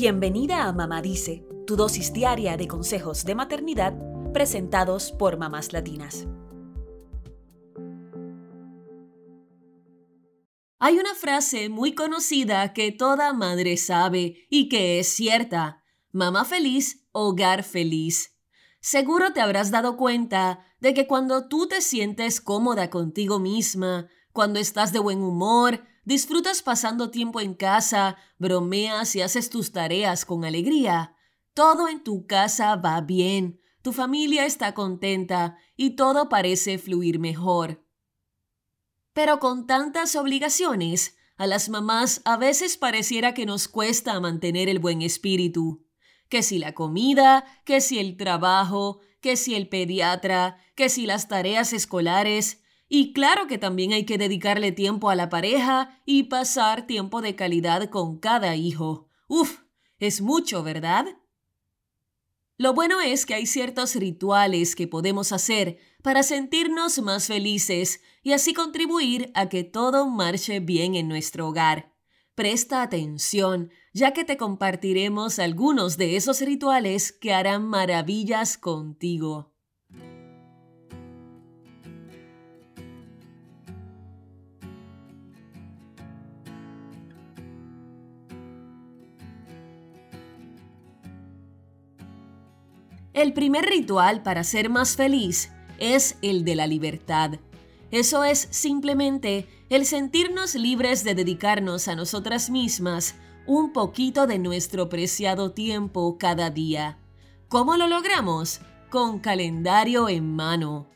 [0.00, 3.94] Bienvenida a Mamá Dice, tu dosis diaria de consejos de maternidad
[4.32, 6.28] presentados por mamás latinas.
[10.78, 15.82] Hay una frase muy conocida que toda madre sabe y que es cierta.
[16.12, 18.36] Mamá feliz, hogar feliz.
[18.78, 24.60] Seguro te habrás dado cuenta de que cuando tú te sientes cómoda contigo misma, cuando
[24.60, 30.46] estás de buen humor, disfrutas pasando tiempo en casa, bromeas y haces tus tareas con
[30.46, 31.14] alegría,
[31.52, 37.84] todo en tu casa va bien, tu familia está contenta y todo parece fluir mejor.
[39.12, 44.78] Pero con tantas obligaciones, a las mamás a veces pareciera que nos cuesta mantener el
[44.78, 45.84] buen espíritu.
[46.30, 51.28] Que si la comida, que si el trabajo, que si el pediatra, que si las
[51.28, 52.62] tareas escolares.
[52.88, 57.36] Y claro que también hay que dedicarle tiempo a la pareja y pasar tiempo de
[57.36, 59.08] calidad con cada hijo.
[59.28, 59.60] Uf,
[59.98, 61.06] es mucho, ¿verdad?
[62.56, 68.32] Lo bueno es que hay ciertos rituales que podemos hacer para sentirnos más felices y
[68.32, 71.94] así contribuir a que todo marche bien en nuestro hogar.
[72.34, 79.52] Presta atención, ya que te compartiremos algunos de esos rituales que harán maravillas contigo.
[93.18, 97.32] El primer ritual para ser más feliz es el de la libertad.
[97.90, 104.88] Eso es simplemente el sentirnos libres de dedicarnos a nosotras mismas un poquito de nuestro
[104.88, 107.00] preciado tiempo cada día.
[107.48, 108.60] ¿Cómo lo logramos?
[108.88, 110.86] Con calendario en mano.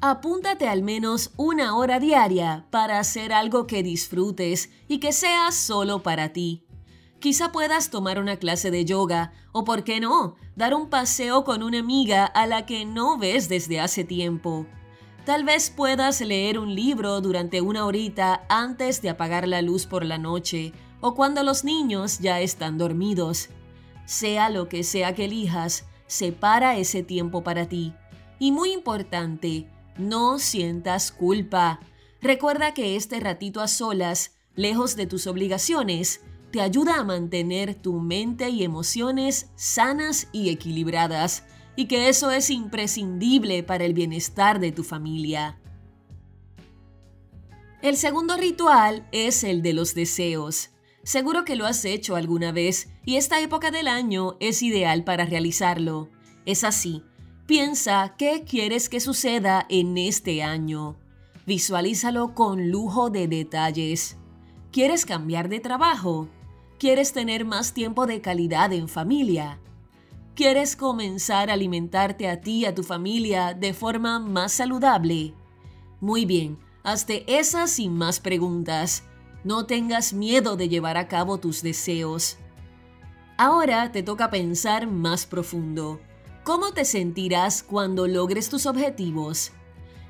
[0.00, 6.02] Apúntate al menos una hora diaria para hacer algo que disfrutes y que sea solo
[6.02, 6.64] para ti.
[7.20, 11.62] Quizá puedas tomar una clase de yoga o, por qué no, dar un paseo con
[11.62, 14.66] una amiga a la que no ves desde hace tiempo.
[15.26, 20.02] Tal vez puedas leer un libro durante una horita antes de apagar la luz por
[20.02, 20.72] la noche
[21.02, 23.50] o cuando los niños ya están dormidos.
[24.06, 27.92] Sea lo que sea que elijas, separa ese tiempo para ti.
[28.38, 31.80] Y muy importante, no sientas culpa.
[32.22, 38.00] Recuerda que este ratito a solas, lejos de tus obligaciones, te ayuda a mantener tu
[38.00, 41.44] mente y emociones sanas y equilibradas,
[41.76, 45.58] y que eso es imprescindible para el bienestar de tu familia.
[47.82, 50.70] El segundo ritual es el de los deseos.
[51.02, 55.24] Seguro que lo has hecho alguna vez y esta época del año es ideal para
[55.24, 56.10] realizarlo.
[56.44, 57.02] Es así.
[57.46, 60.98] Piensa qué quieres que suceda en este año.
[61.46, 64.18] Visualízalo con lujo de detalles.
[64.70, 66.28] ¿Quieres cambiar de trabajo?
[66.80, 69.60] ¿Quieres tener más tiempo de calidad en familia?
[70.34, 75.34] ¿Quieres comenzar a alimentarte a ti y a tu familia de forma más saludable?
[76.00, 79.04] Muy bien, hazte esas y más preguntas.
[79.44, 82.38] No tengas miedo de llevar a cabo tus deseos.
[83.36, 86.00] Ahora te toca pensar más profundo.
[86.44, 89.52] ¿Cómo te sentirás cuando logres tus objetivos?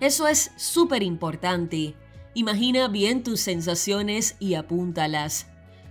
[0.00, 1.94] Eso es súper importante.
[2.34, 5.46] Imagina bien tus sensaciones y apúntalas.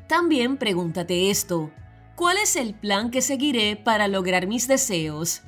[0.07, 1.71] También pregúntate esto.
[2.15, 5.41] ¿Cuál es el plan que seguiré para lograr mis deseos?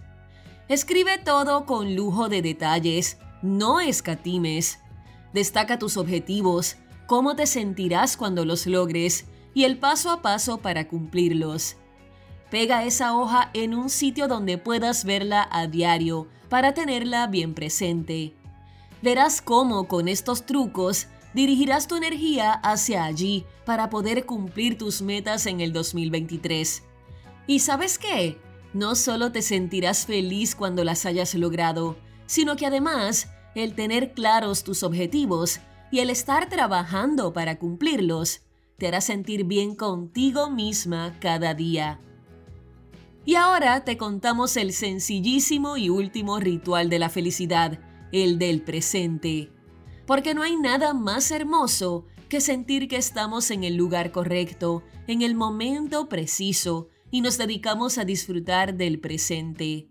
[0.67, 4.79] Escribe todo con lujo de detalles, no escatimes.
[5.33, 6.75] Destaca tus objetivos,
[7.07, 11.77] cómo te sentirás cuando los logres y el paso a paso para cumplirlos.
[12.51, 18.35] Pega esa hoja en un sitio donde puedas verla a diario para tenerla bien presente.
[19.01, 25.45] Verás cómo con estos trucos dirigirás tu energía hacia allí para poder cumplir tus metas
[25.45, 26.83] en el 2023.
[27.47, 28.37] ¿Y sabes qué?
[28.73, 34.63] No solo te sentirás feliz cuando las hayas logrado, sino que además el tener claros
[34.63, 35.59] tus objetivos
[35.91, 38.41] y el estar trabajando para cumplirlos
[38.77, 41.99] te hará sentir bien contigo misma cada día.
[43.25, 47.79] Y ahora te contamos el sencillísimo y último ritual de la felicidad,
[48.11, 49.51] el del presente
[50.09, 55.21] porque no hay nada más hermoso que sentir que estamos en el lugar correcto, en
[55.21, 59.87] el momento preciso, y nos dedicamos a disfrutar del presente,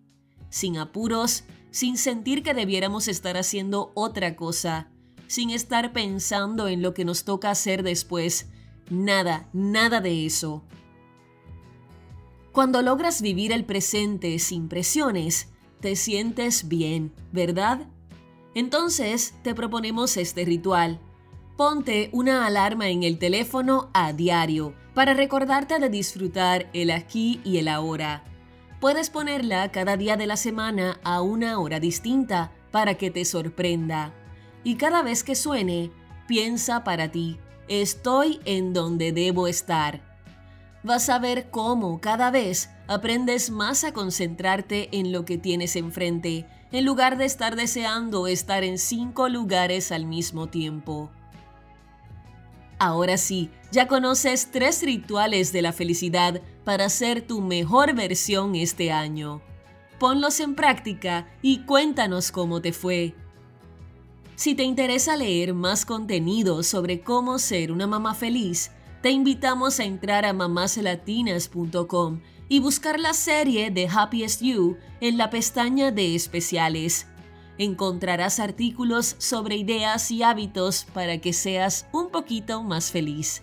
[0.50, 4.90] sin apuros, sin sentir que debiéramos estar haciendo otra cosa,
[5.28, 8.48] sin estar pensando en lo que nos toca hacer después.
[8.90, 10.64] Nada, nada de eso.
[12.50, 17.86] Cuando logras vivir el presente sin presiones, te sientes bien, ¿verdad?
[18.54, 21.00] Entonces te proponemos este ritual.
[21.56, 27.58] Ponte una alarma en el teléfono a diario para recordarte de disfrutar el aquí y
[27.58, 28.24] el ahora.
[28.80, 34.14] Puedes ponerla cada día de la semana a una hora distinta para que te sorprenda.
[34.62, 35.90] Y cada vez que suene,
[36.28, 40.02] piensa para ti, estoy en donde debo estar.
[40.84, 46.46] Vas a ver cómo cada vez aprendes más a concentrarte en lo que tienes enfrente,
[46.72, 51.10] en lugar de estar deseando estar en cinco lugares al mismo tiempo.
[52.78, 58.92] Ahora sí, ya conoces tres rituales de la felicidad para ser tu mejor versión este
[58.92, 59.42] año.
[59.98, 63.14] Ponlos en práctica y cuéntanos cómo te fue.
[64.36, 68.70] Si te interesa leer más contenido sobre cómo ser una mamá feliz,
[69.02, 75.30] te invitamos a entrar a mamaslatinas.com y buscar la serie de Happiest You en la
[75.30, 77.06] pestaña de especiales
[77.58, 83.42] encontrarás artículos sobre ideas y hábitos para que seas un poquito más feliz.